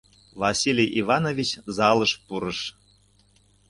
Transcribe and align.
Василий 0.41 0.89
Иванович 1.01 1.49
залыш 1.75 2.11
пурыш. 2.25 2.59